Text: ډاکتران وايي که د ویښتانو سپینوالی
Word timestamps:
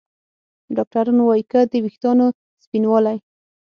ډاکتران 0.75 1.17
وايي 1.23 1.43
که 1.51 1.59
د 1.71 1.73
ویښتانو 1.83 2.25
سپینوالی 2.63 3.17